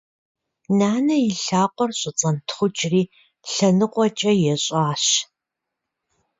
Нанэ 0.77 1.15
и 1.27 1.31
лъакъуэр 1.43 1.91
щӏэцӏэнтхъукӏри 1.99 3.01
лъэныкъуэкӏэ 3.51 4.31
ещӏащ. 4.53 5.03